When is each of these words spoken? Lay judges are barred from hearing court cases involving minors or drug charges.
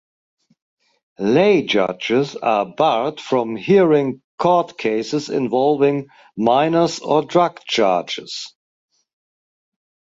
Lay 1.19 1.61
judges 1.61 2.35
are 2.35 2.65
barred 2.65 3.19
from 3.21 3.55
hearing 3.55 4.23
court 4.39 4.75
cases 4.75 5.29
involving 5.29 6.07
minors 6.35 6.97
or 6.97 7.21
drug 7.23 7.59
charges. 7.65 8.55